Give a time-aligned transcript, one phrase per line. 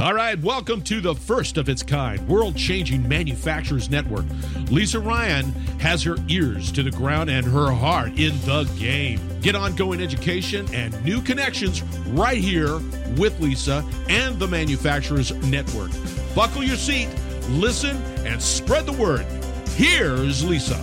[0.00, 4.26] All right, welcome to the first of its kind world changing manufacturers network.
[4.70, 5.46] Lisa Ryan
[5.80, 9.18] has her ears to the ground and her heart in the game.
[9.40, 12.76] Get ongoing education and new connections right here
[13.16, 15.90] with Lisa and the Manufacturers Network.
[16.32, 17.08] Buckle your seat,
[17.48, 19.26] listen, and spread the word.
[19.70, 20.76] Here's Lisa.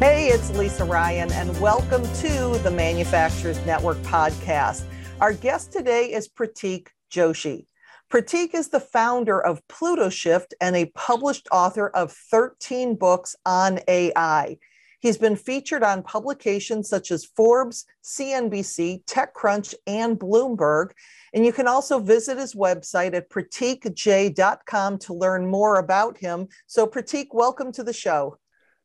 [0.00, 4.82] Hey, it's Lisa Ryan, and welcome to the Manufacturers Network podcast.
[5.18, 7.64] Our guest today is Prateek Joshi.
[8.10, 13.78] Prateek is the founder of Pluto Shift and a published author of 13 books on
[13.86, 14.58] AI.
[14.98, 20.90] He's been featured on publications such as Forbes, CNBC, TechCrunch, and Bloomberg.
[21.32, 26.48] And you can also visit his website at prateekj.com to learn more about him.
[26.66, 28.38] So, Prateek, welcome to the show.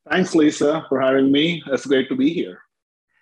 [0.08, 1.64] Thanks, Lisa, for having me.
[1.66, 2.60] It's great to be here.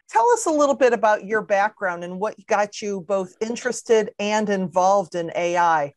[0.09, 4.49] Tell us a little bit about your background and what got you both interested and
[4.49, 5.94] involved in AI.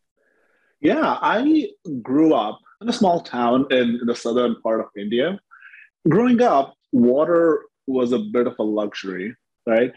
[0.80, 1.69] Yeah, I
[2.02, 5.39] grew up in a small town in the southern part of India.
[6.08, 9.34] Growing up, water was a bit of a luxury,
[9.67, 9.92] right?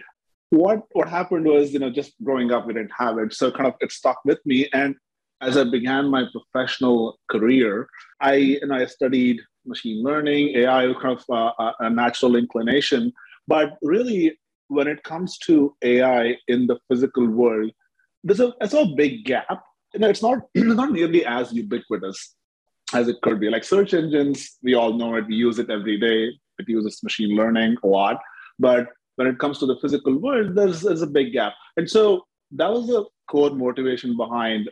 [0.49, 3.67] What what happened was, you know, just growing up, we didn't have it, so kind
[3.67, 4.67] of it stuck with me.
[4.73, 4.95] And
[5.41, 7.87] as I began my professional career,
[8.19, 13.13] I know I studied machine learning, AI, kind of uh, a natural inclination.
[13.53, 14.21] But really,
[14.67, 17.71] when it comes to AI in the physical world,
[18.23, 19.59] there's a, there's a big gap
[19.93, 22.35] you know, it's not not nearly as ubiquitous
[22.93, 23.49] as it could be.
[23.49, 25.27] Like search engines, we all know it.
[25.27, 26.31] We use it every day.
[26.59, 28.19] It uses machine learning a lot.
[28.57, 31.53] But when it comes to the physical world, there's, there's a big gap.
[31.77, 34.69] And so that was the core motivation behind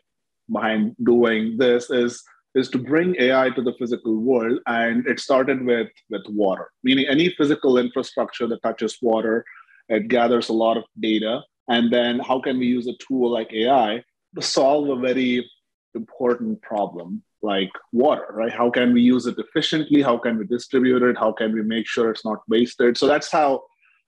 [0.50, 2.23] behind doing this is
[2.58, 4.59] is to bring AI to the physical world.
[4.66, 9.45] And it started with with water, meaning any physical infrastructure that touches water,
[9.89, 11.41] it gathers a lot of data.
[11.69, 14.03] And then how can we use a tool like AI
[14.36, 15.49] to solve a very
[15.94, 18.52] important problem like water, right?
[18.52, 20.02] How can we use it efficiently?
[20.02, 21.17] How can we distribute it?
[21.17, 22.97] How can we make sure it's not wasted?
[22.97, 23.64] So that's how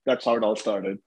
[0.06, 0.98] that's how it all started.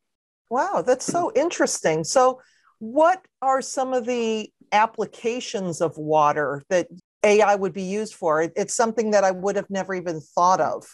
[0.51, 2.05] Wow, that's so interesting.
[2.05, 2.41] So
[2.79, 6.89] what are some of the applications of water that
[7.25, 8.43] AI would be used for?
[8.43, 10.87] It's something that I would have never even thought of.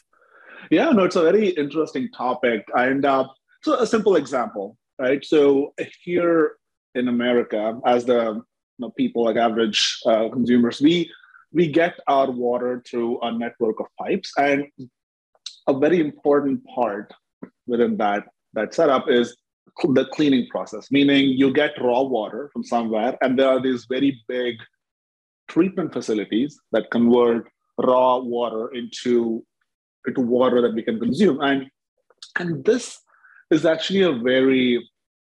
[0.70, 2.64] Yeah, no, it's a very interesting topic.
[2.74, 3.28] And uh,
[3.62, 5.24] so a simple example, right?
[5.24, 5.72] So
[6.02, 6.56] here
[6.94, 8.44] in America, as the you
[8.78, 11.10] know, people like average uh, consumers, we
[11.52, 14.66] we get our water through a network of pipes, and
[15.66, 17.12] a very important part
[17.66, 19.36] within that that setup is
[19.82, 20.90] the cleaning process.
[20.90, 24.56] Meaning, you get raw water from somewhere, and there are these very big
[25.48, 27.48] treatment facilities that convert
[27.78, 29.44] raw water into
[30.06, 31.70] into water that we can consume, and
[32.38, 32.98] and this
[33.50, 34.88] is actually a very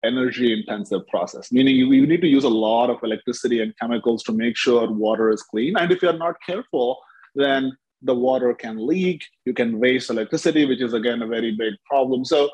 [0.04, 4.22] energy intensive process, meaning you, you need to use a lot of electricity and chemicals
[4.24, 5.78] to make sure water is clean.
[5.78, 7.00] And if you're not careful,
[7.36, 11.74] then the water can leak, you can waste electricity, which is again a very big
[11.90, 12.26] problem.
[12.26, 12.50] So,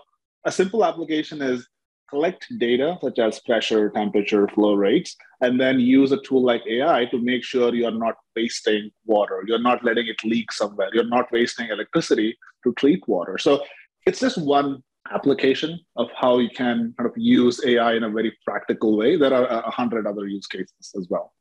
[0.45, 1.67] a simple application is
[2.09, 7.05] collect data such as pressure, temperature, flow rates, and then use a tool like AI
[7.05, 9.43] to make sure you're not wasting water.
[9.47, 10.89] You're not letting it leak somewhere.
[10.93, 13.37] You're not wasting electricity to treat water.
[13.37, 13.63] So,
[14.05, 14.81] it's just one
[15.11, 19.15] application of how you can kind of use AI in a very practical way.
[19.15, 21.33] There are a hundred other use cases as well.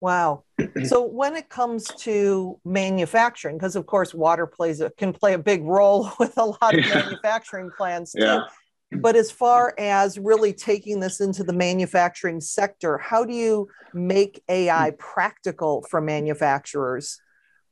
[0.00, 0.44] Wow.
[0.84, 5.38] so when it comes to manufacturing, because of course water plays a, can play a
[5.38, 6.94] big role with a lot of yeah.
[6.94, 8.22] manufacturing plants too.
[8.22, 8.42] Yeah.
[8.90, 14.42] But as far as really taking this into the manufacturing sector, how do you make
[14.48, 14.96] AI hmm.
[14.98, 17.20] practical for manufacturers?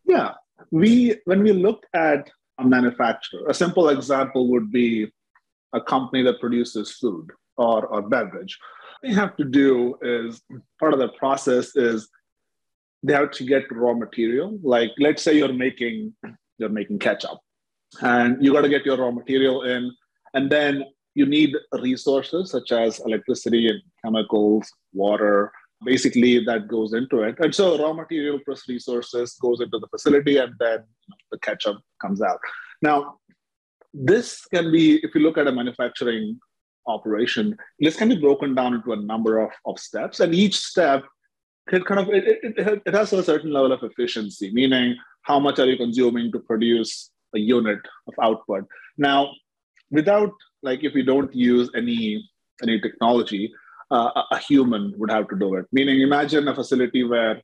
[0.04, 0.32] Yeah,
[0.70, 3.46] we when we look at a manufacturer.
[3.48, 5.12] A simple example would be
[5.72, 8.58] a company that produces food or, or beverage.
[9.00, 10.40] What they have to do is
[10.80, 12.08] part of the process is
[13.02, 14.58] they have to get raw material.
[14.62, 16.14] Like let's say you're making
[16.58, 17.38] you're making ketchup
[18.00, 19.92] and you got to get your raw material in
[20.34, 20.84] and then
[21.16, 25.50] you need resources such as electricity and chemicals, water,
[25.84, 27.36] basically that goes into it.
[27.38, 30.80] And so raw material plus resources goes into the facility and then
[31.30, 32.38] the ketchup comes out.
[32.82, 33.16] Now,
[33.94, 36.38] this can be, if you look at a manufacturing
[36.86, 40.20] operation, this can be broken down into a number of, of steps.
[40.20, 41.04] And each step
[41.72, 45.58] it kind of, it, it, it has a certain level of efficiency, meaning how much
[45.58, 48.64] are you consuming to produce a unit of output.
[48.96, 49.30] Now,
[49.90, 50.32] without
[50.66, 52.28] like if you don't use any
[52.62, 53.52] any technology,
[53.90, 55.66] uh, a human would have to do it.
[55.72, 57.40] Meaning, imagine a facility where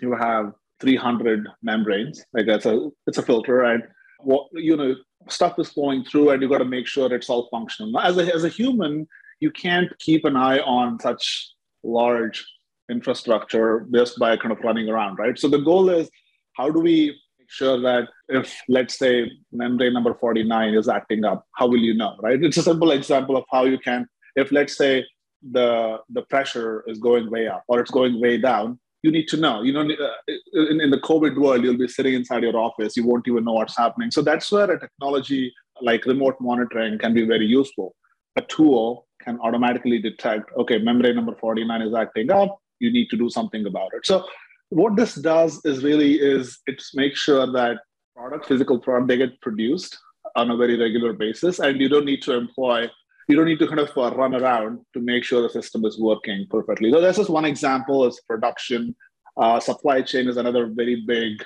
[0.00, 3.82] you have 300 membranes, like that's a it's a filter, and
[4.20, 4.94] what you know
[5.28, 7.98] stuff is flowing through, and you got to make sure it's all functional.
[8.00, 9.06] As a as a human,
[9.40, 11.52] you can't keep an eye on such
[11.82, 12.44] large
[12.90, 15.38] infrastructure just by kind of running around, right?
[15.38, 16.10] So the goal is
[16.56, 17.20] how do we
[17.50, 22.16] sure that if, let's say, membrane number 49 is acting up, how will you know,
[22.22, 22.42] right?
[22.42, 24.06] It's a simple example of how you can,
[24.36, 25.04] if let's say
[25.52, 29.36] the the pressure is going way up or it's going way down, you need to
[29.36, 29.62] know.
[29.62, 33.06] You know, uh, in, in the COVID world, you'll be sitting inside your office, you
[33.06, 34.10] won't even know what's happening.
[34.10, 37.94] So that's where a technology like remote monitoring can be very useful.
[38.36, 43.16] A tool can automatically detect, okay, membrane number 49 is acting up, you need to
[43.16, 44.06] do something about it.
[44.06, 44.26] So
[44.70, 47.78] what this does is really is it makes sure that
[48.16, 49.98] product, physical product, they get produced
[50.36, 52.88] on a very regular basis, and you don't need to employ,
[53.28, 55.98] you don't need to kind of uh, run around to make sure the system is
[55.98, 56.90] working perfectly.
[56.92, 58.94] So that's just one example is production.
[59.36, 61.42] Uh, supply chain is another very big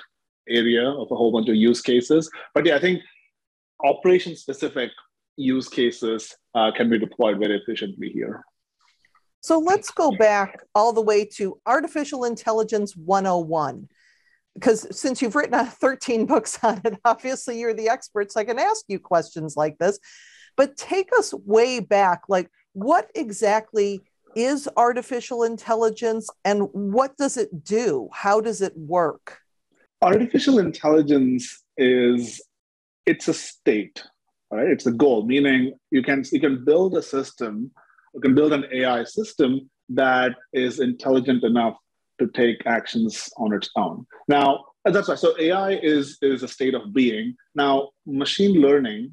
[0.47, 2.29] area of a whole bunch of use cases.
[2.53, 3.01] But yeah, I think
[3.83, 4.91] operation specific
[5.37, 8.43] use cases uh, can be deployed very efficiently here.
[9.45, 13.87] So let's go back all the way to Artificial Intelligence 101.
[14.55, 18.57] Because since you've written 13 books on it, obviously you're the expert, so I can
[18.57, 19.99] ask you questions like this.
[20.57, 22.23] But take us way back.
[22.27, 24.01] Like, what exactly
[24.35, 28.09] is artificial intelligence and what does it do?
[28.13, 29.41] How does it work?
[30.01, 32.41] Artificial intelligence is
[33.05, 34.01] it's a state,
[34.49, 34.69] right?
[34.69, 37.69] It's a goal, meaning you can you can build a system,
[38.15, 41.75] you can build an AI system that is intelligent enough
[42.19, 44.07] to take actions on its own.
[44.27, 45.19] Now, uh, that's right.
[45.19, 47.35] So AI is is a state of being.
[47.55, 49.11] Now, machine learning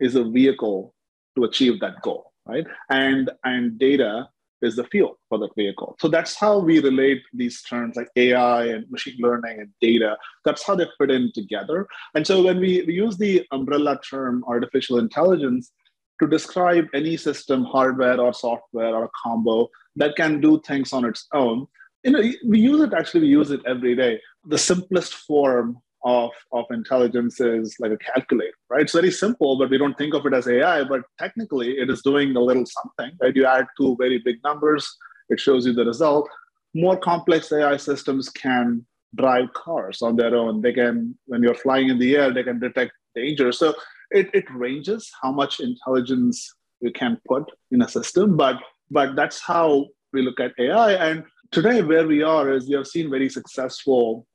[0.00, 0.94] is a vehicle
[1.36, 2.66] to achieve that goal, right?
[2.90, 4.28] And and data
[4.62, 5.96] is the fuel for that vehicle.
[6.00, 10.16] So that's how we relate these terms like AI and machine learning and data.
[10.44, 11.86] That's how they fit in together.
[12.14, 15.70] And so when we, we use the umbrella term artificial intelligence
[16.20, 21.04] to describe any system, hardware or software or a combo that can do things on
[21.04, 21.66] its own,
[22.04, 24.20] you know, we use it actually, we use it every day.
[24.46, 28.82] The simplest form of, of intelligence is like a calculator, right?
[28.82, 32.02] It's very simple, but we don't think of it as AI, but technically it is
[32.02, 33.34] doing a little something, right?
[33.34, 34.86] You add two very big numbers,
[35.30, 36.28] it shows you the result.
[36.74, 38.84] More complex AI systems can
[39.14, 40.60] drive cars on their own.
[40.60, 43.52] They can, when you're flying in the air, they can detect danger.
[43.52, 43.74] So
[44.14, 48.56] it, it ranges how much intelligence you can put in a system, but
[48.90, 50.92] but that's how we look at AI.
[50.92, 54.26] And today, where we are is we have seen very successful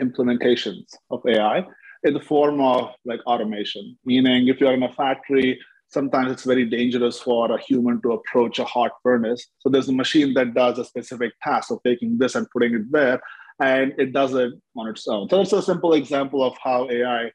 [0.00, 1.64] implementations of AI
[2.02, 6.64] in the form of like automation, meaning if you're in a factory, sometimes it's very
[6.64, 9.46] dangerous for a human to approach a hot furnace.
[9.60, 12.90] So there's a machine that does a specific task of taking this and putting it
[12.90, 13.20] there,
[13.60, 15.28] and it does it on its own.
[15.28, 17.30] So it's a simple example of how AI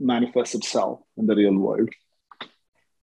[0.00, 1.90] manifests itself in the real world.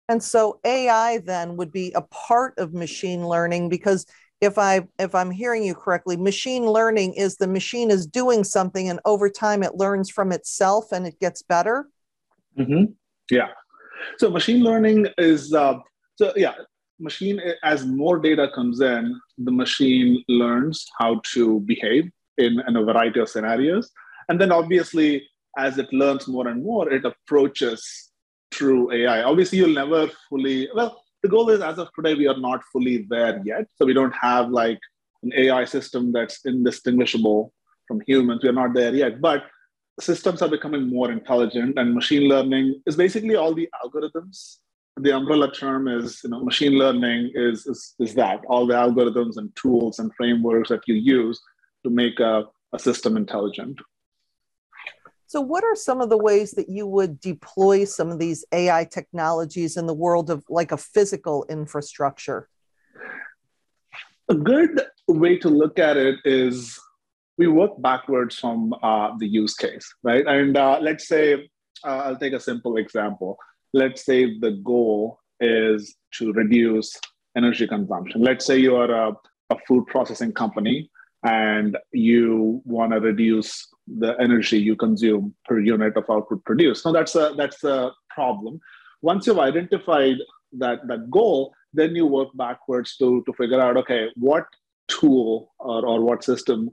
[0.07, 4.06] And so AI then would be a part of machine learning because
[4.42, 8.89] if I if I'm hearing you correctly, machine learning is the machine is doing something,
[8.89, 11.88] and over time it learns from itself and it gets better.
[12.57, 12.92] Mm-hmm.
[13.31, 13.50] Yeah.
[14.18, 15.80] So machine learning is uh,
[16.15, 16.53] so yeah.
[16.97, 22.83] Machine as more data comes in, the machine learns how to behave in, in a
[22.83, 23.92] variety of scenarios,
[24.30, 25.27] and then obviously
[25.57, 28.12] as it learns more and more, it approaches
[28.52, 29.24] true AI.
[29.24, 33.07] Obviously, you'll never fully well the goal is as of today, we are not fully
[33.10, 33.66] there yet.
[33.78, 34.80] So we don't have like
[35.24, 37.52] an AI system that's indistinguishable
[37.88, 38.42] from humans.
[38.44, 39.19] We're not there yet.
[39.19, 39.45] But
[40.00, 44.57] systems are becoming more intelligent and machine learning is basically all the algorithms.
[44.97, 49.38] The umbrella term is, you know, machine learning is, is, is that, all the algorithms
[49.38, 51.42] and tools and frameworks that you use
[51.83, 53.80] to make a, a system intelligent.
[55.27, 58.85] So, what are some of the ways that you would deploy some of these AI
[58.85, 62.47] technologies in the world of like a physical infrastructure?
[64.29, 66.79] A good way to look at it is
[67.37, 70.25] we work backwards from uh, the use case, right?
[70.25, 71.49] And uh, let's say,
[71.83, 73.37] uh, I'll take a simple example.
[73.73, 76.97] Let's say the goal is to reduce
[77.35, 78.21] energy consumption.
[78.21, 79.11] Let's say you are a,
[79.49, 80.89] a food processing company
[81.25, 86.85] and you want to reduce the energy you consume per unit of output produced.
[86.85, 88.59] Now that's a that's a problem.
[89.01, 90.18] Once you've identified
[90.54, 94.45] that that goal, then you work backwards to to figure out okay, what
[94.87, 96.69] tool or, or what system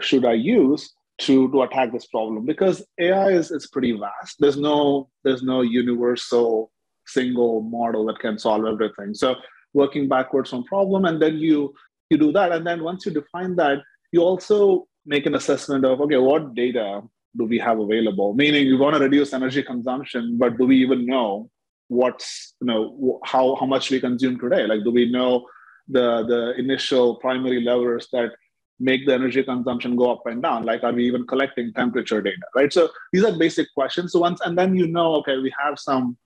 [0.00, 2.44] should I use to to attack this problem?
[2.46, 4.36] Because AI is is pretty vast.
[4.38, 6.70] There's no there's no universal
[7.06, 9.14] single model that can solve everything.
[9.14, 9.36] So
[9.74, 11.74] working backwards from problem and then you
[12.10, 13.78] you do that and then once you define that
[14.12, 17.02] you also make an assessment of okay what data
[17.36, 21.06] do we have available meaning we want to reduce energy consumption but do we even
[21.06, 21.48] know
[21.88, 25.46] what's you know how, how much we consume today like do we know
[25.88, 28.32] the, the initial primary levers that
[28.78, 30.64] make the energy consumption go up and down?
[30.64, 32.72] Like, are we even collecting temperature data, right?
[32.72, 34.12] So these are basic questions.
[34.12, 36.16] So once, and then you know, okay, we have some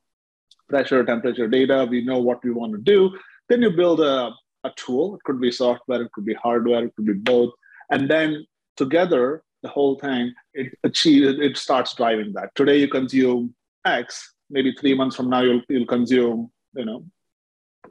[0.68, 3.16] pressure, temperature data, we know what we want to do.
[3.48, 4.32] Then you build a,
[4.64, 5.16] a tool.
[5.16, 7.52] It could be software, it could be hardware, it could be both.
[7.90, 8.46] And then
[8.84, 12.48] together, the whole thing, it achieves, it starts driving that.
[12.54, 17.04] Today you consume X, maybe three months from now you'll, you'll consume, you know,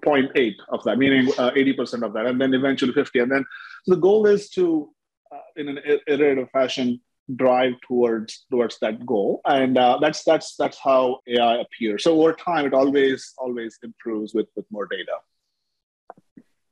[0.04, 3.20] 0.8 of that, meaning uh, 80% of that, and then eventually 50.
[3.20, 3.46] And then
[3.84, 4.90] so the goal is to,
[5.32, 7.00] uh, in an iterative fashion,
[7.36, 12.04] drive towards towards that goal, and uh, that's that's that's how AI appears.
[12.04, 15.18] So over time, it always always improves with with more data.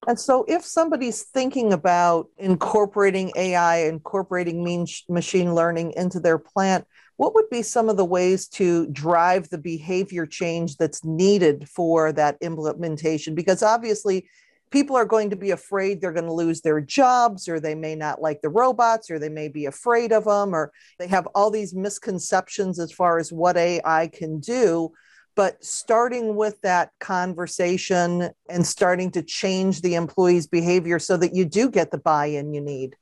[0.08, 6.88] And so, if somebody's thinking about incorporating AI, incorporating machine learning into their plant,
[7.18, 12.14] what would be some of the ways to drive the behavior change that's needed for
[12.14, 13.36] that implementation?
[13.36, 14.30] Because obviously,
[14.72, 17.94] people are going to be afraid they're going to lose their jobs, or they may
[17.94, 21.52] not like the robots, or they may be afraid of them, or they have all
[21.52, 24.94] these misconceptions as far as what AI can do
[25.38, 31.46] but starting with that conversation and starting to change the employee's behavior so that you
[31.46, 32.96] do get the buy-in you need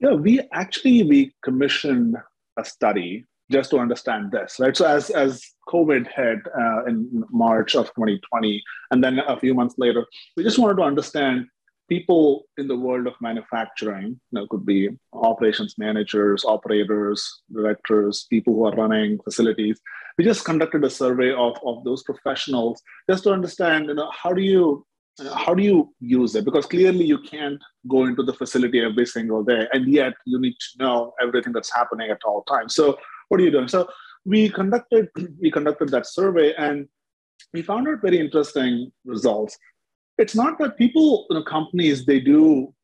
[0.00, 2.16] yeah we actually we commissioned
[2.58, 7.74] a study just to understand this right so as as covid hit uh, in march
[7.74, 10.04] of 2020 and then a few months later
[10.36, 11.46] we just wanted to understand
[11.88, 18.54] people in the world of manufacturing, you know, could be operations managers, operators, directors, people
[18.54, 19.80] who are running facilities.
[20.18, 24.32] We just conducted a survey of, of those professionals just to understand, you know, how
[24.32, 24.84] do you
[25.34, 26.44] how do you use it?
[26.44, 30.54] Because clearly you can't go into the facility every single day, and yet you need
[30.60, 32.74] to know everything that's happening at all times.
[32.76, 32.98] So
[33.28, 33.66] what are you doing?
[33.66, 33.88] So
[34.24, 35.08] we conducted
[35.40, 36.88] we conducted that survey and
[37.54, 39.56] we found out very interesting results
[40.18, 42.74] it's not that people, you know, companies, they do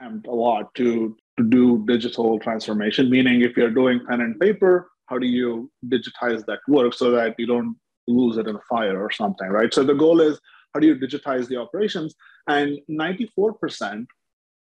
[0.00, 4.90] attempt a lot to, to do digital transformation, meaning if you're doing pen and paper,
[5.08, 9.02] how do you digitize that work so that you don't lose it in a fire
[9.02, 9.72] or something, right?
[9.72, 10.40] So the goal is
[10.74, 12.14] how do you digitize the operations?
[12.46, 14.06] And 94%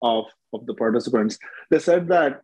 [0.02, 1.38] of, of the participants,
[1.70, 2.42] they said that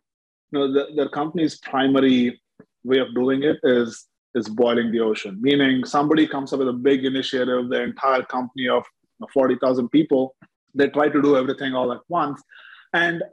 [0.51, 2.41] you know, the, their company's primary
[2.83, 4.05] way of doing it is
[4.35, 8.67] is boiling the ocean, meaning somebody comes up with a big initiative, the entire company
[8.67, 8.83] of
[9.33, 10.35] 40,000 people,
[10.75, 12.41] they try to do everything all at once.
[12.93, 13.23] And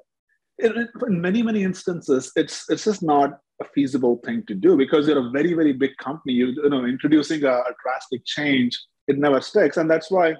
[0.59, 5.09] in, in many, many instances, it's, it's just not a feasible thing to do because
[5.09, 6.35] you're a very, very big company.
[6.35, 9.77] You, you know, introducing a, a drastic change, it never sticks.
[9.77, 10.35] And that's why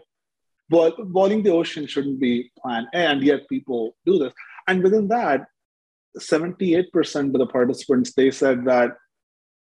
[0.69, 4.33] boiling the ocean shouldn't be plan A, and yet people do this.
[4.69, 5.47] And within that,
[6.19, 8.97] 78% of the participants, they said that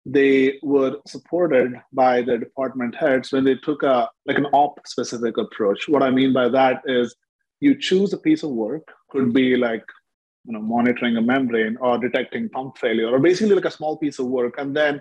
[0.06, 5.36] they were supported by the department heads when they took a like an op specific
[5.36, 7.14] approach what i mean by that is
[7.60, 9.84] you choose a piece of work could be like
[10.44, 14.18] you know monitoring a membrane or detecting pump failure or basically like a small piece
[14.18, 15.00] of work and then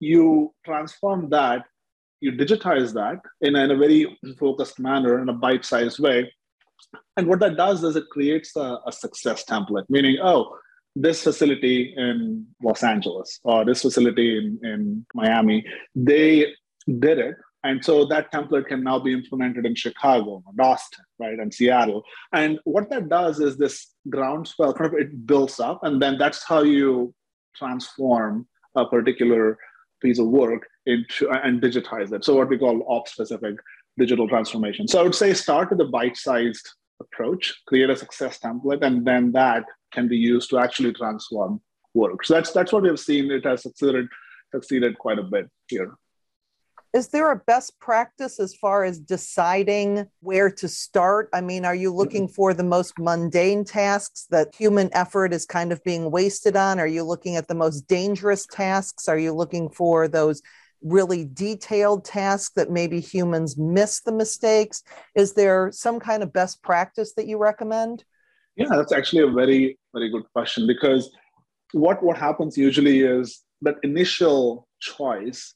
[0.00, 1.64] you transform that
[2.20, 6.30] you digitize that in a, in a very focused manner in a bite-sized way
[7.16, 10.56] and what that does is it creates a, a success template meaning oh
[10.96, 16.54] this facility in Los Angeles or this facility in, in Miami, they
[16.86, 17.36] did it.
[17.62, 22.02] And so that template can now be implemented in Chicago and Austin, right, and Seattle.
[22.32, 26.42] And what that does is this groundswell kind of it builds up, and then that's
[26.42, 27.14] how you
[27.54, 29.58] transform a particular
[30.00, 32.24] piece of work into and digitize it.
[32.24, 33.56] So what we call ops specific
[33.98, 34.88] digital transformation.
[34.88, 36.66] So I would say start with a bite-sized
[37.00, 41.60] approach, create a success template, and then that can be used to actually transform
[41.94, 42.24] work.
[42.24, 43.30] So that's that's what we've seen.
[43.30, 44.08] It has succeeded
[44.52, 45.92] succeeded quite a bit here.
[46.92, 51.28] Is there a best practice as far as deciding where to start?
[51.32, 55.70] I mean, are you looking for the most mundane tasks that human effort is kind
[55.70, 56.80] of being wasted on?
[56.80, 59.06] Are you looking at the most dangerous tasks?
[59.06, 60.42] Are you looking for those
[60.82, 64.82] really detailed tasks that maybe humans miss the mistakes?
[65.14, 68.04] Is there some kind of best practice that you recommend?
[68.56, 71.08] Yeah, that's actually a very, very good question because
[71.72, 75.54] what, what happens usually is that initial choice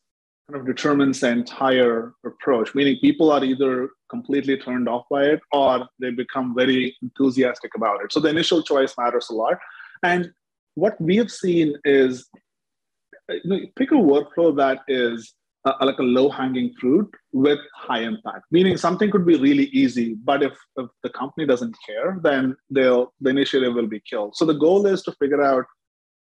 [0.50, 5.40] kind of determines the entire approach, meaning people are either completely turned off by it
[5.52, 8.12] or they become very enthusiastic about it.
[8.12, 9.58] So the initial choice matters a lot.
[10.02, 10.32] And
[10.74, 12.28] what we have seen is
[13.28, 15.34] you know, pick a workflow that is
[15.64, 20.14] uh, like a low hanging fruit with high impact meaning something could be really easy
[20.22, 24.44] but if, if the company doesn't care then they'll the initiative will be killed so
[24.44, 25.64] the goal is to figure out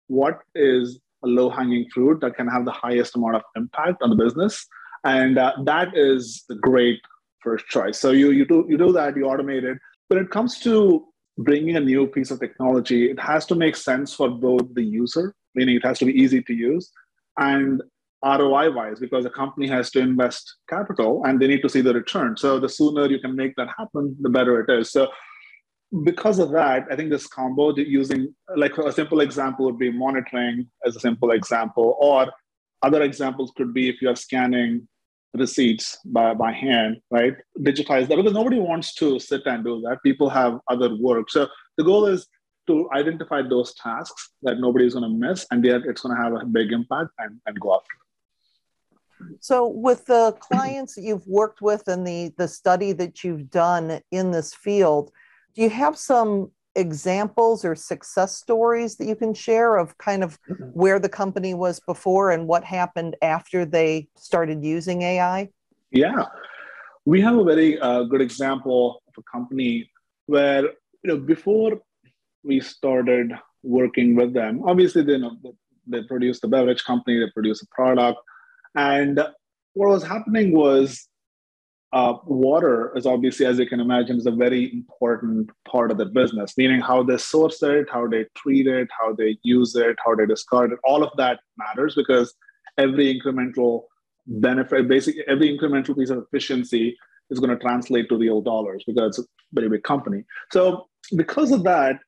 [0.08, 4.10] what is a low hanging fruit that can have the highest amount of impact on
[4.10, 4.66] the business
[5.04, 7.00] and uh, that is the great
[7.40, 7.98] first choice.
[7.98, 9.78] So you you do you do that, you automate it.
[10.08, 11.06] When it comes to
[11.38, 15.34] bringing a new piece of technology, it has to make sense for both the user,
[15.54, 16.90] meaning it has to be easy to use,
[17.38, 17.82] and
[18.22, 21.94] ROI wise, because a company has to invest capital and they need to see the
[21.94, 22.36] return.
[22.36, 24.92] So the sooner you can make that happen, the better it is.
[24.92, 25.08] So
[26.04, 30.68] because of that, I think this combo using like a simple example would be monitoring
[30.87, 32.32] as a simple example, or
[32.82, 34.87] other examples could be if you are scanning
[35.35, 37.35] receipts by, by hand, right?
[37.59, 40.02] Digitize that because nobody wants to sit and do that.
[40.02, 41.30] People have other work.
[41.30, 42.26] So the goal is
[42.66, 46.32] to identify those tasks that nobody's going to miss and yet it's going to have
[46.35, 47.87] a big impact and, and go after
[49.40, 54.00] so with the clients that you've worked with and the the study that you've done
[54.11, 55.11] in this field
[55.54, 60.38] do you have some examples or success stories that you can share of kind of
[60.49, 60.64] mm-hmm.
[60.66, 65.49] where the company was before and what happened after they started using AI?
[65.90, 66.26] Yeah,
[67.04, 69.90] we have a very uh, good example of a company
[70.26, 71.80] where you know before
[72.45, 75.37] we started working with them, obviously they you know
[75.87, 78.19] they produced the beverage company, they produced a product,
[78.76, 79.19] and
[79.75, 81.09] what was happening was
[81.92, 86.06] uh, water is obviously, as you can imagine, is a very important part of the
[86.06, 90.14] business, meaning how they source it, how they treat it, how they use it, how
[90.14, 90.78] they discard it.
[90.85, 92.32] All of that matters because
[92.78, 93.82] every incremental
[94.26, 96.97] benefit, basically every incremental piece of efficiency
[97.30, 100.23] is going to translate to real dollars because it's a very big company.
[100.52, 101.99] So because of that,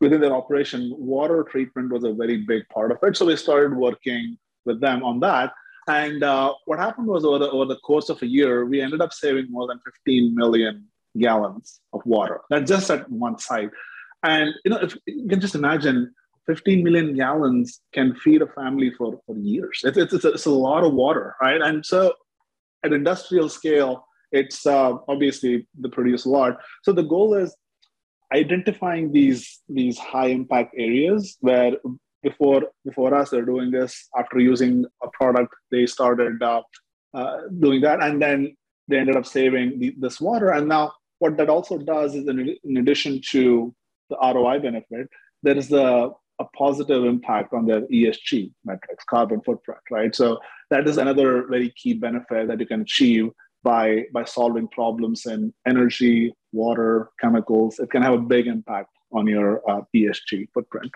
[0.00, 3.16] within their operation, water treatment was a very big part of it.
[3.16, 5.52] So we started working with them on that.
[5.90, 9.00] And uh, what happened was over the, over the course of a year, we ended
[9.00, 10.86] up saving more than 15 million
[11.18, 12.42] gallons of water.
[12.48, 13.70] That's just at one site.
[14.22, 16.14] And you know, if you can just imagine
[16.46, 19.80] 15 million gallons can feed a family for, for years.
[19.82, 21.60] It's, it's, it's, a, it's a lot of water, right?
[21.60, 22.14] And so
[22.84, 26.58] at industrial scale, it's uh, obviously they produce a lot.
[26.84, 27.54] So the goal is
[28.32, 31.72] identifying these, these high impact areas where
[32.22, 36.62] before before us they're doing this after using a product they started uh,
[37.14, 38.02] uh, doing that.
[38.02, 38.56] And then
[38.88, 40.50] they ended up saving the, this water.
[40.50, 43.74] And now what that also does is in, in addition to
[44.08, 45.08] the roi benefit
[45.42, 46.10] there is a,
[46.56, 50.16] positive impact on their esg metrics carbon footprint right?
[50.16, 50.38] So
[50.70, 53.28] that is another very key benefit that you can achieve
[53.62, 57.78] by by solving problems in energy water chemicals.
[57.78, 60.90] It can have a big impact on your uh, esg footprint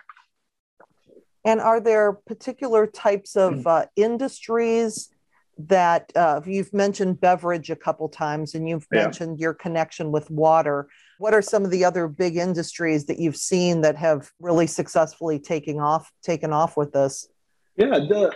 [1.44, 3.66] and are there particular types of mm.
[3.66, 5.10] uh, industries
[5.56, 9.02] that uh, you've mentioned beverage a couple times and you've yeah.
[9.02, 10.88] mentioned your connection with water?
[11.18, 15.38] What are some of the other big industries that you've seen that have really successfully
[15.38, 17.28] taken off taken off with this?
[17.76, 18.34] Yeah, the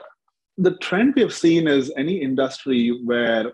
[0.58, 3.52] the trend we have seen is any industry where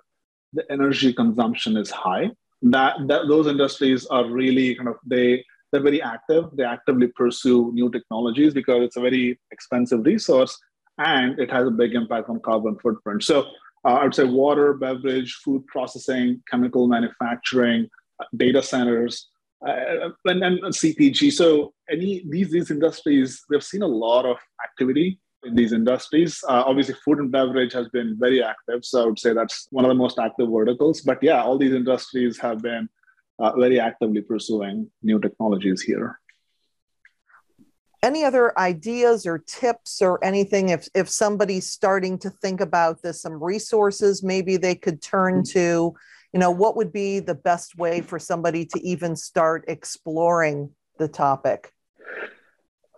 [0.53, 2.31] the energy consumption is high.
[2.62, 6.45] That, that those industries are really kind of they they're very active.
[6.53, 10.57] They actively pursue new technologies because it's a very expensive resource
[10.99, 13.25] and it has a big impact on carbon footprint.
[13.25, 13.41] So
[13.85, 17.89] uh, I would say water, beverage, food processing, chemical manufacturing,
[18.21, 19.29] uh, data centers,
[19.67, 21.33] uh, and, and CPG.
[21.33, 26.41] So any these these industries, we've seen a lot of activity in these industries.
[26.49, 28.85] Uh, obviously, food and beverage has been very active.
[28.85, 31.01] So I would say that's one of the most active verticals.
[31.01, 32.89] But yeah, all these industries have been
[33.38, 36.20] uh, very actively pursuing new technologies here.
[38.03, 43.23] Any other ideas or tips or anything if, if somebody's starting to think about this,
[43.23, 45.59] some resources maybe they could turn mm-hmm.
[45.59, 45.94] to,
[46.33, 51.09] you know, what would be the best way for somebody to even start exploring the
[51.09, 51.73] topic?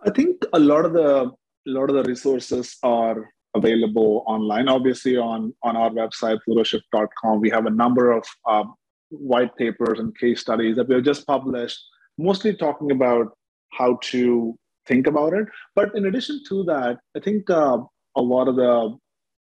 [0.05, 1.31] I think a lot of the
[1.67, 4.69] a lot of the resources are available online.
[4.69, 8.75] Obviously, on on our website, plutoshift.com, we have a number of um,
[9.09, 11.79] white papers and case studies that we have just published,
[12.17, 13.37] mostly talking about
[13.71, 15.47] how to think about it.
[15.75, 17.79] But in addition to that, I think uh,
[18.15, 18.97] a lot of the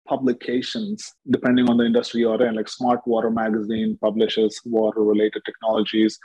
[0.09, 6.19] publications, depending on the industry you're in, like Smart Water Magazine publishes water related technologies.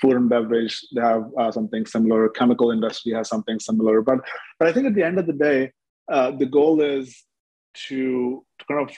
[0.00, 2.28] Food and beverage, they have uh, something similar.
[2.28, 4.02] Chemical industry has something similar.
[4.02, 4.18] But,
[4.58, 5.72] but I think at the end of the day,
[6.10, 7.24] uh, the goal is
[7.88, 8.94] to, to kind of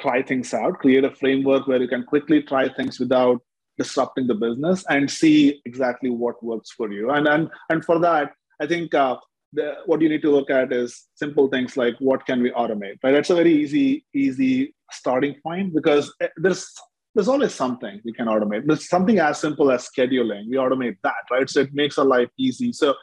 [0.00, 3.40] try things out, create a framework where you can quickly try things without
[3.78, 7.10] disrupting the business and see exactly what works for you.
[7.10, 9.16] And and and for that, I think uh,
[9.52, 12.96] the, what you need to look at is simple things like what can we automate.
[13.02, 16.72] Right, that's a very easy easy starting point because eh, there's
[17.14, 18.66] there's always something we can automate.
[18.66, 20.48] There's something as simple as scheduling.
[20.48, 21.48] We automate that, right?
[21.48, 22.72] So it makes our life easy.
[22.72, 22.94] So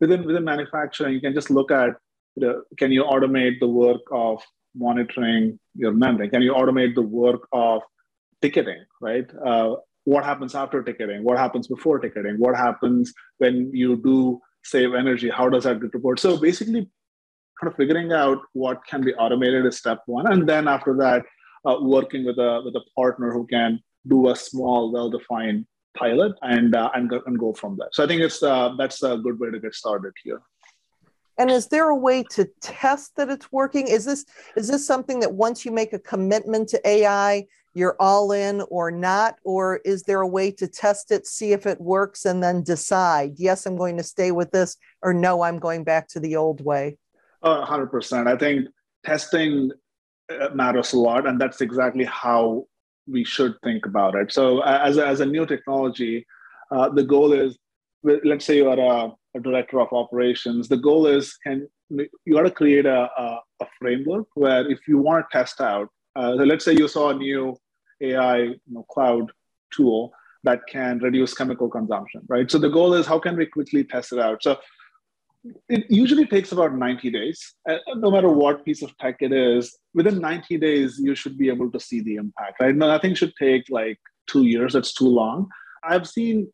[0.00, 1.90] within within manufacturing, you can just look at
[2.36, 4.42] you know, can you automate the work of
[4.74, 6.28] monitoring your memory?
[6.28, 7.82] Can you automate the work of
[8.40, 9.28] ticketing, right?
[9.44, 11.22] Uh, what happens after ticketing?
[11.22, 12.36] What happens before ticketing?
[12.38, 15.30] What happens when you do save energy?
[15.30, 16.20] How does that get reported?
[16.20, 16.90] So basically,
[17.60, 21.24] kind of figuring out what can be automated is step one, and then after that,
[21.64, 25.64] uh, working with a with a partner who can do a small, well-defined
[25.96, 27.88] pilot and uh, and, go, and go from there.
[27.92, 30.42] So I think it's uh, that's a good way to get started here.
[31.38, 33.88] And is there a way to test that it's working?
[33.88, 34.24] Is this
[34.56, 38.90] is this something that once you make a commitment to AI, you're all in or
[38.90, 39.36] not?
[39.44, 43.34] Or is there a way to test it, see if it works, and then decide,
[43.36, 46.64] yes, I'm going to stay with this, or no, I'm going back to the old
[46.64, 46.98] way?
[47.42, 48.26] Uh, 100%.
[48.26, 48.68] I think
[49.04, 49.72] testing
[50.30, 52.66] uh, matters a lot, and that's exactly how
[53.08, 54.32] we should think about it.
[54.32, 56.26] So, as a, as a new technology,
[56.70, 57.58] uh, the goal is
[58.02, 60.68] let's say you are a, a, director of operations.
[60.68, 64.98] The goal is can you got to create a, a, a, framework where if you
[64.98, 67.56] want to test out, uh, so let's say you saw a new
[68.00, 69.30] AI you know, cloud
[69.72, 70.12] tool
[70.44, 72.50] that can reduce chemical consumption, right?
[72.50, 74.42] So the goal is how can we quickly test it out?
[74.42, 74.58] So
[75.68, 77.54] it usually takes about 90 days.
[77.68, 81.48] Uh, no matter what piece of tech it is, within 90 days, you should be
[81.48, 82.74] able to see the impact, right?
[82.74, 84.72] No, Nothing should take like two years.
[84.72, 85.48] That's too long.
[85.84, 86.52] I've seen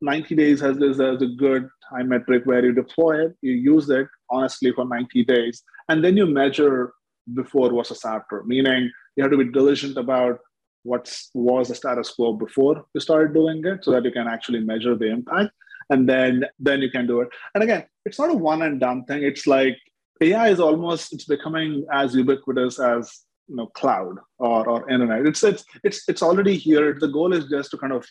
[0.00, 4.06] 90 days as, as a good time metric where you deploy it, you use it
[4.30, 6.92] honestly for 90 days, and then you measure
[7.34, 10.38] before versus after, meaning you have to be diligent about
[10.84, 14.60] what was the status quo before you started doing it so that you can actually
[14.60, 15.50] measure the impact
[15.90, 17.28] and then then you can do it.
[17.54, 19.22] And again it's not a one and done thing.
[19.22, 19.76] It's like
[20.20, 25.26] ai is almost it's becoming as ubiquitous as you know cloud or, or internet.
[25.26, 26.96] It's it's it's it's already here.
[26.98, 28.06] The goal is just to kind of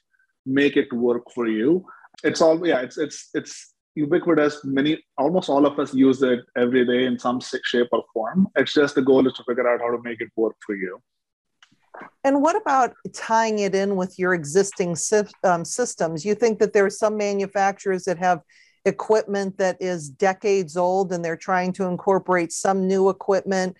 [0.47, 1.85] make it work for you
[2.23, 6.85] it's all yeah it's it's it's ubiquitous many almost all of us use it every
[6.85, 9.91] day in some shape or form it's just the goal is to figure out how
[9.91, 11.01] to make it work for you
[12.23, 14.95] and what about tying it in with your existing
[15.43, 16.25] um, systems?
[16.25, 18.41] You think that there are some manufacturers that have
[18.85, 23.77] equipment that is decades old and they're trying to incorporate some new equipment?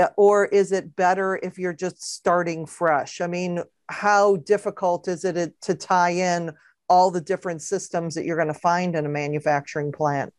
[0.00, 3.20] Eh, or is it better if you're just starting fresh?
[3.20, 6.52] I mean, how difficult is it to tie in
[6.88, 10.32] all the different systems that you're going to find in a manufacturing plant?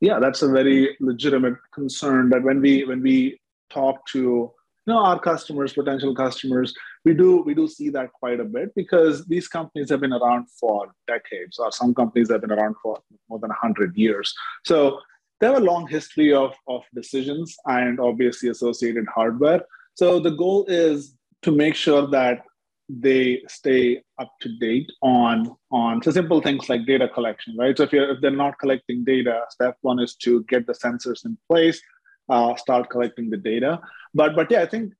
[0.00, 4.98] Yeah, that's a very legitimate concern that when we when we talk to you know
[4.98, 6.72] our customers potential customers
[7.04, 10.46] we do we do see that quite a bit because these companies have been around
[10.60, 14.32] for decades or some companies have been around for more than 100 years
[14.64, 15.00] so
[15.40, 19.60] they have a long history of, of decisions and obviously associated hardware
[19.94, 22.42] so the goal is to make sure that
[22.88, 27.82] they stay up to date on on so simple things like data collection right so
[27.82, 31.36] if you're if they're not collecting data step one is to get the sensors in
[31.48, 31.80] place
[32.28, 33.80] uh, start collecting the data.
[34.14, 34.92] But but yeah, I think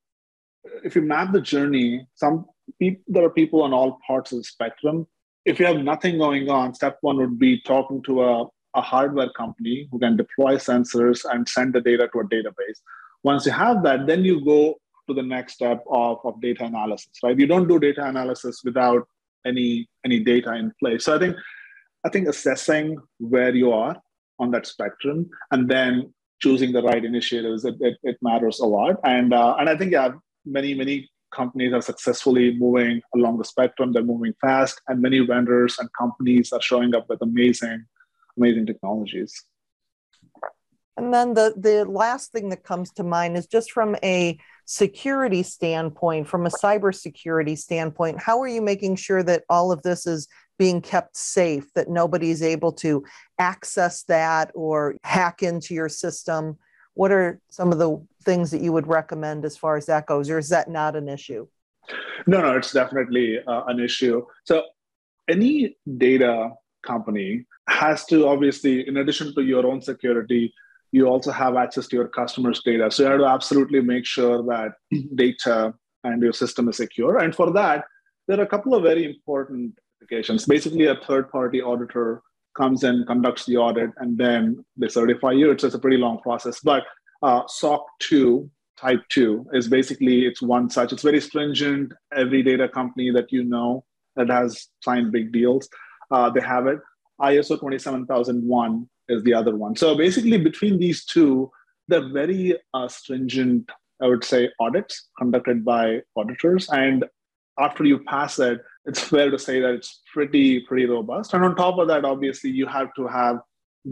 [0.85, 2.47] if you map the journey, some
[2.79, 5.07] people there are people on all parts of the spectrum.
[5.45, 9.31] If you have nothing going on, step one would be talking to a, a hardware
[9.31, 12.79] company who can deploy sensors and send the data to a database.
[13.23, 14.77] Once you have that, then you go
[15.09, 17.39] to the next step of, of data analysis, right?
[17.39, 19.09] You don't do data analysis without
[19.45, 21.05] any any data in place.
[21.05, 21.37] So I think
[22.05, 23.97] I think assessing where you are
[24.39, 28.97] on that spectrum and then choosing the right initiatives it, it, it matters a lot
[29.05, 30.11] and uh, and i think yeah
[30.45, 35.79] many many companies are successfully moving along the spectrum they're moving fast and many vendors
[35.79, 37.85] and companies are showing up with amazing
[38.37, 39.45] amazing technologies
[40.97, 45.43] and then the the last thing that comes to mind is just from a security
[45.43, 50.29] standpoint from a cybersecurity standpoint how are you making sure that all of this is
[50.59, 53.05] being kept safe, that nobody's able to
[53.39, 56.57] access that or hack into your system?
[56.95, 60.31] What are some of the things that you would recommend as far as that goes,
[60.31, 61.47] or is that not an issue?
[62.27, 64.25] No, no, it's definitely uh, an issue.
[64.45, 64.65] So,
[65.29, 66.53] any data
[66.87, 70.53] company has to obviously, in addition to your own security,
[70.93, 72.91] you also have access to your customers' data.
[72.91, 74.73] So, you have to absolutely make sure that
[75.17, 77.19] data and your system is secure.
[77.19, 77.85] And for that,
[78.29, 80.47] there are a couple of very important certifications.
[80.47, 82.23] Basically, a third party auditor
[82.57, 85.51] comes and conducts the audit and then they certify you.
[85.51, 86.61] It's, just a pretty long process.
[86.61, 86.85] But
[87.23, 92.69] uh, SOC 2 type 2 is basically it's one such it's very stringent every data
[92.69, 93.83] company that you know
[94.17, 95.67] that has signed big deals
[96.11, 96.79] uh, they have it
[97.23, 101.51] iso 27001 is the other one so basically between these two
[101.89, 103.71] they're very uh, stringent
[104.03, 107.05] i would say audits conducted by auditors and
[107.59, 111.35] after you pass it it's fair to say that it's pretty pretty robust.
[111.35, 113.41] And on top of that, obviously, you have to have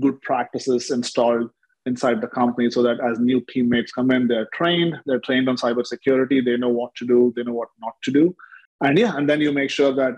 [0.00, 1.50] good practices installed
[1.86, 4.96] inside the company so that as new teammates come in, they're trained.
[5.04, 6.44] They're trained on cybersecurity.
[6.44, 7.32] They know what to do.
[7.36, 8.34] They know what not to do.
[8.80, 10.14] and yeah, and then you make sure that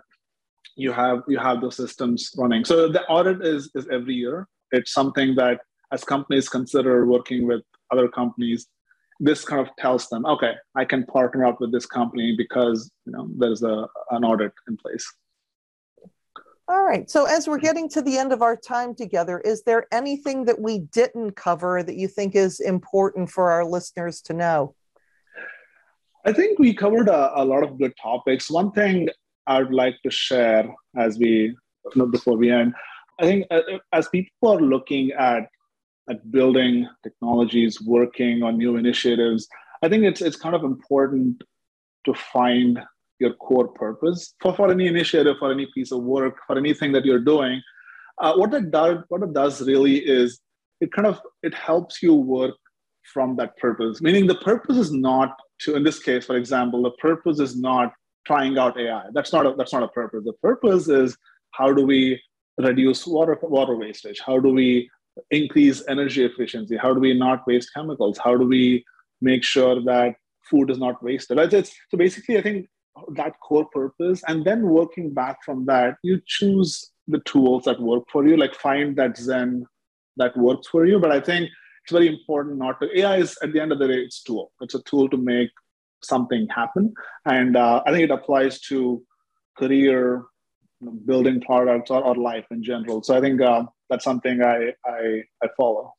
[0.76, 2.64] you have you have those systems running.
[2.64, 4.46] So the audit is is every year.
[4.72, 5.60] It's something that
[5.92, 8.66] as companies consider working with other companies,
[9.18, 13.12] this kind of tells them, okay, I can partner up with this company because you
[13.12, 15.10] know there's a an audit in place.
[16.68, 17.08] All right.
[17.08, 20.60] So as we're getting to the end of our time together, is there anything that
[20.60, 24.74] we didn't cover that you think is important for our listeners to know?
[26.24, 28.50] I think we covered a, a lot of good topics.
[28.50, 29.08] One thing
[29.46, 31.56] I'd like to share as we
[31.94, 32.74] you before we end,
[33.20, 33.60] I think uh,
[33.92, 35.48] as people are looking at
[36.08, 39.48] at building technologies, working on new initiatives,
[39.82, 41.42] I think it's it's kind of important
[42.04, 42.80] to find
[43.18, 47.04] your core purpose for, for any initiative, for any piece of work, for anything that
[47.04, 47.62] you're doing.
[48.20, 50.40] Uh, what it does, what it does really is
[50.80, 52.54] it kind of it helps you work
[53.12, 54.00] from that purpose.
[54.00, 57.92] Meaning the purpose is not to, in this case, for example, the purpose is not
[58.26, 59.04] trying out AI.
[59.12, 60.24] That's not a, that's not a purpose.
[60.24, 61.16] The purpose is
[61.52, 62.20] how do we
[62.58, 64.20] reduce water water wastage?
[64.24, 64.90] How do we
[65.30, 66.76] increase energy efficiency?
[66.76, 68.18] How do we not waste chemicals?
[68.22, 68.84] How do we
[69.20, 71.38] make sure that food is not wasted?
[71.38, 72.68] It's, so basically, I think
[73.12, 78.04] that core purpose, and then working back from that, you choose the tools that work
[78.10, 78.36] for you.
[78.36, 79.66] Like find that Zen
[80.16, 80.98] that works for you.
[80.98, 81.50] But I think
[81.82, 82.98] it's very important not to.
[82.98, 84.50] AI is at the end of the day, it's tool.
[84.60, 85.50] It's a tool to make
[86.06, 89.02] something happen, and uh, I think it applies to
[89.58, 90.24] career
[90.80, 93.02] you know, building products or, or life in general.
[93.02, 95.94] So I think uh, that's something I, I I follow.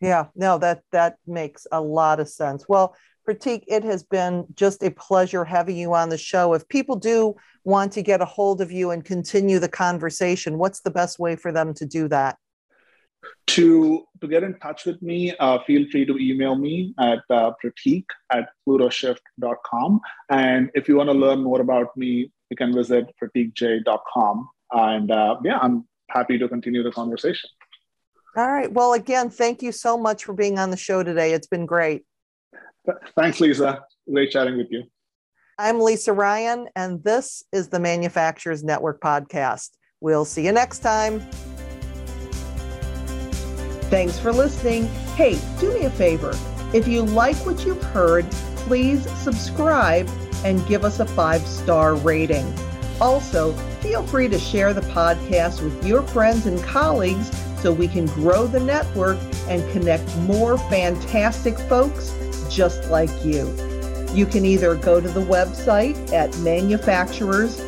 [0.00, 2.66] Yeah, no, that that makes a lot of sense.
[2.68, 2.94] Well,
[3.28, 6.54] Prateek, it has been just a pleasure having you on the show.
[6.54, 7.34] If people do
[7.64, 11.36] want to get a hold of you and continue the conversation, what's the best way
[11.36, 12.38] for them to do that?
[13.48, 17.52] To, to get in touch with me, uh, feel free to email me at uh,
[17.62, 20.00] prateek at plutoshift.com.
[20.30, 24.48] And if you want to learn more about me, you can visit prateekj.com.
[24.72, 27.50] And uh, yeah, I'm happy to continue the conversation.
[28.36, 28.72] All right.
[28.72, 31.32] Well, again, thank you so much for being on the show today.
[31.32, 32.04] It's been great.
[33.16, 33.82] Thanks, Lisa.
[34.10, 34.84] Great chatting with you.
[35.58, 39.70] I'm Lisa Ryan, and this is the Manufacturers Network podcast.
[40.00, 41.20] We'll see you next time.
[43.90, 44.86] Thanks for listening.
[45.16, 46.32] Hey, do me a favor.
[46.72, 50.08] If you like what you've heard, please subscribe
[50.44, 52.54] and give us a five star rating.
[53.00, 58.06] Also, feel free to share the podcast with your friends and colleagues so we can
[58.06, 62.14] grow the network and connect more fantastic folks
[62.48, 63.48] just like you.
[64.14, 67.60] You can either go to the website at manufacturers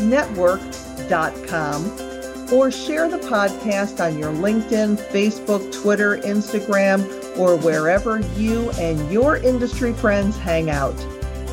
[0.00, 2.09] network.com
[2.52, 7.00] or share the podcast on your LinkedIn, Facebook, Twitter, Instagram,
[7.38, 10.96] or wherever you and your industry friends hang out.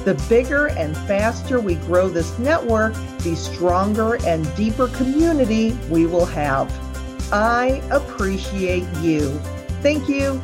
[0.06, 6.26] The bigger and faster we grow this network, the stronger and deeper community we will
[6.26, 6.72] have.
[7.32, 9.38] I appreciate you.
[9.82, 10.42] Thank you.